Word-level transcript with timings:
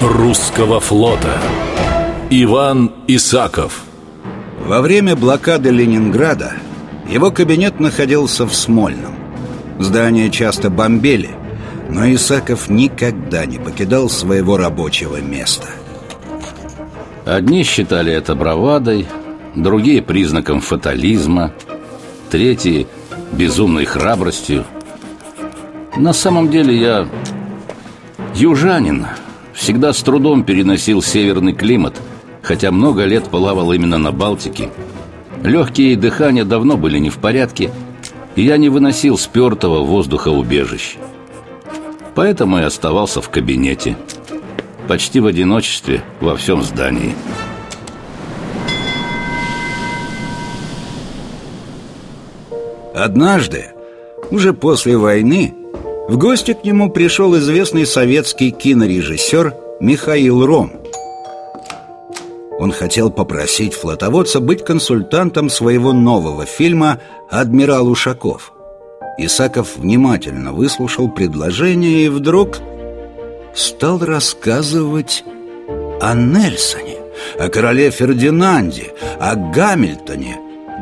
русского 0.00 0.80
флота. 0.80 1.38
Иван 2.30 2.92
Исаков. 3.06 3.82
Во 4.66 4.80
время 4.80 5.16
блокады 5.16 5.70
Ленинграда 5.70 6.54
его 7.08 7.30
кабинет 7.30 7.80
находился 7.80 8.46
в 8.46 8.54
Смольном. 8.54 9.14
Здание 9.78 10.30
часто 10.30 10.68
бомбили, 10.70 11.30
но 11.88 12.12
Исаков 12.12 12.68
никогда 12.68 13.46
не 13.46 13.58
покидал 13.58 14.08
своего 14.10 14.56
рабочего 14.56 15.20
места. 15.20 15.68
Одни 17.24 17.62
считали 17.62 18.12
это 18.12 18.34
бравадой, 18.34 19.06
другие 19.54 20.02
признаком 20.02 20.60
фатализма, 20.60 21.52
третьи 22.30 22.86
безумной 23.32 23.84
храбростью. 23.84 24.64
На 25.96 26.12
самом 26.12 26.50
деле 26.50 26.76
я 26.76 27.08
южанин, 28.40 29.06
всегда 29.52 29.92
с 29.92 30.02
трудом 30.02 30.44
переносил 30.44 31.02
северный 31.02 31.52
климат, 31.52 32.00
хотя 32.42 32.70
много 32.70 33.04
лет 33.04 33.24
плавал 33.24 33.72
именно 33.72 33.98
на 33.98 34.12
Балтике. 34.12 34.70
Легкие 35.42 35.96
дыхания 35.96 36.44
давно 36.44 36.76
были 36.76 36.98
не 36.98 37.10
в 37.10 37.18
порядке, 37.18 37.70
и 38.36 38.42
я 38.42 38.56
не 38.56 38.68
выносил 38.68 39.18
спертого 39.18 39.84
воздуха 39.84 40.28
убежища. 40.28 40.98
Поэтому 42.14 42.58
и 42.58 42.62
оставался 42.62 43.20
в 43.20 43.28
кабинете– 43.28 43.96
почти 44.88 45.20
в 45.20 45.26
одиночестве 45.26 46.02
во 46.20 46.34
всем 46.34 46.62
здании. 46.62 47.14
Однажды, 52.94 53.66
уже 54.30 54.54
после 54.54 54.96
войны, 54.96 55.54
в 56.08 56.16
гости 56.16 56.54
к 56.54 56.64
нему 56.64 56.90
пришел 56.90 57.36
известный 57.36 57.86
советский 57.86 58.50
кинорежиссер 58.50 59.54
Михаил 59.78 60.44
Ром. 60.44 60.72
Он 62.58 62.72
хотел 62.72 63.10
попросить 63.10 63.74
флотоводца 63.74 64.40
быть 64.40 64.64
консультантом 64.64 65.50
своего 65.50 65.92
нового 65.92 66.46
фильма 66.46 66.98
«Адмирал 67.30 67.88
Ушаков». 67.88 68.52
Исаков 69.18 69.76
внимательно 69.76 70.52
выслушал 70.52 71.10
предложение 71.10 72.06
и 72.06 72.08
вдруг 72.08 72.58
стал 73.54 73.98
рассказывать 73.98 75.24
о 76.00 76.14
Нельсоне, 76.14 76.96
о 77.38 77.48
короле 77.48 77.90
Фердинанде, 77.90 78.94
о 79.20 79.34
Гамильтоне, 79.36 80.38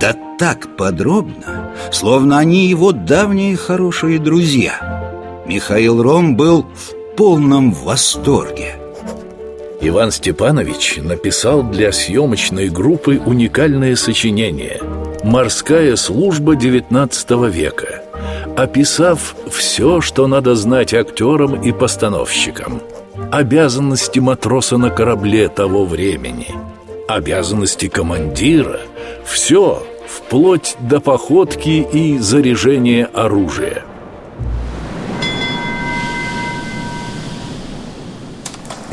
да 0.00 0.16
так 0.38 0.76
подробно, 0.76 1.72
словно 1.92 2.38
они 2.38 2.66
его 2.66 2.92
давние 2.92 3.56
хорошие 3.56 4.18
друзья. 4.18 4.99
Михаил 5.46 6.02
Ром 6.02 6.36
был 6.36 6.62
в 6.74 7.16
полном 7.16 7.72
восторге. 7.72 8.76
Иван 9.80 10.10
Степанович 10.10 10.98
написал 10.98 11.62
для 11.62 11.90
съемочной 11.90 12.68
группы 12.68 13.18
уникальное 13.24 13.96
сочинение 13.96 14.80
«Морская 15.24 15.96
служба 15.96 16.54
XIX 16.54 17.50
века», 17.50 18.02
описав 18.56 19.34
все, 19.50 20.02
что 20.02 20.26
надо 20.26 20.54
знать 20.54 20.92
актерам 20.92 21.60
и 21.62 21.72
постановщикам. 21.72 22.82
Обязанности 23.32 24.18
матроса 24.18 24.76
на 24.76 24.90
корабле 24.90 25.48
того 25.48 25.86
времени, 25.86 26.48
обязанности 27.08 27.88
командира, 27.88 28.80
все, 29.24 29.82
вплоть 30.06 30.76
до 30.80 31.00
походки 31.00 31.86
и 31.92 32.18
заряжения 32.18 33.06
оружия. 33.06 33.84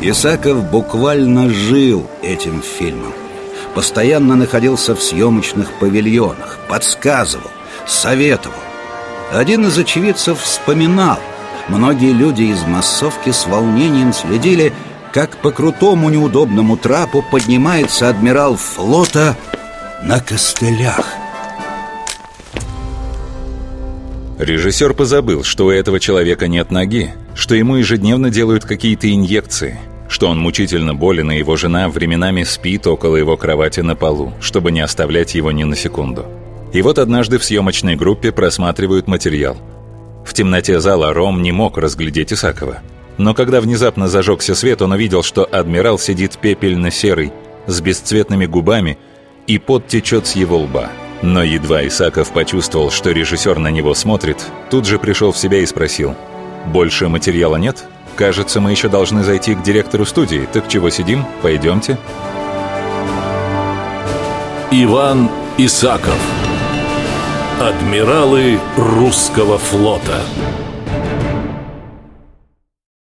Исаков 0.00 0.64
буквально 0.70 1.50
жил 1.50 2.06
этим 2.22 2.62
фильмом. 2.62 3.12
Постоянно 3.74 4.36
находился 4.36 4.94
в 4.94 5.02
съемочных 5.02 5.72
павильонах, 5.80 6.58
подсказывал, 6.68 7.50
советовал. 7.86 8.54
Один 9.32 9.66
из 9.66 9.76
очевидцев 9.76 10.40
вспоминал 10.40 11.18
Многие 11.68 12.12
люди 12.12 12.44
из 12.44 12.62
массовки 12.62 13.30
с 13.30 13.46
волнением 13.46 14.14
следили 14.14 14.72
Как 15.12 15.36
по 15.36 15.50
крутому 15.50 16.08
неудобному 16.08 16.78
трапу 16.78 17.22
поднимается 17.30 18.08
адмирал 18.08 18.56
флота 18.56 19.36
на 20.02 20.20
костылях 20.20 21.04
Режиссер 24.38 24.94
позабыл, 24.94 25.42
что 25.42 25.66
у 25.66 25.70
этого 25.70 25.98
человека 25.98 26.46
нет 26.46 26.70
ноги 26.70 27.12
Что 27.34 27.56
ему 27.56 27.76
ежедневно 27.76 28.30
делают 28.30 28.64
какие-то 28.64 29.12
инъекции 29.12 29.78
что 30.08 30.28
он 30.28 30.38
мучительно 30.38 30.94
болен, 30.94 31.30
и 31.30 31.38
его 31.38 31.56
жена 31.56 31.88
временами 31.88 32.42
спит 32.42 32.86
около 32.86 33.16
его 33.16 33.36
кровати 33.36 33.80
на 33.80 33.94
полу, 33.94 34.32
чтобы 34.40 34.72
не 34.72 34.80
оставлять 34.80 35.34
его 35.34 35.52
ни 35.52 35.64
на 35.64 35.76
секунду. 35.76 36.26
И 36.72 36.82
вот 36.82 36.98
однажды 36.98 37.38
в 37.38 37.44
съемочной 37.44 37.94
группе 37.94 38.32
просматривают 38.32 39.06
материал. 39.06 39.56
В 40.24 40.34
темноте 40.34 40.80
зала 40.80 41.12
Ром 41.12 41.42
не 41.42 41.52
мог 41.52 41.78
разглядеть 41.78 42.32
Исакова. 42.32 42.78
Но 43.16 43.34
когда 43.34 43.60
внезапно 43.60 44.08
зажегся 44.08 44.54
свет, 44.54 44.82
он 44.82 44.92
увидел, 44.92 45.22
что 45.22 45.44
адмирал 45.44 45.98
сидит 45.98 46.38
пепельно-серый, 46.38 47.32
с 47.66 47.80
бесцветными 47.80 48.46
губами, 48.46 48.98
и 49.46 49.58
пот 49.58 49.88
течет 49.88 50.26
с 50.26 50.36
его 50.36 50.58
лба. 50.58 50.90
Но 51.22 51.42
едва 51.42 51.86
Исаков 51.86 52.32
почувствовал, 52.32 52.90
что 52.90 53.10
режиссер 53.10 53.58
на 53.58 53.68
него 53.68 53.94
смотрит, 53.94 54.44
тут 54.70 54.86
же 54.86 54.98
пришел 54.98 55.32
в 55.32 55.38
себя 55.38 55.58
и 55.58 55.66
спросил, 55.66 56.14
«Больше 56.66 57.08
материала 57.08 57.56
нет? 57.56 57.84
Кажется, 58.16 58.60
мы 58.60 58.70
еще 58.70 58.88
должны 58.88 59.24
зайти 59.24 59.54
к 59.54 59.62
директору 59.62 60.04
студии. 60.04 60.48
Так 60.52 60.68
чего 60.68 60.90
сидим? 60.90 61.24
Пойдемте». 61.42 61.98
Иван 64.70 65.30
Исаков 65.56 66.18
Адмиралы 67.60 68.60
русского 68.76 69.58
флота 69.58 70.20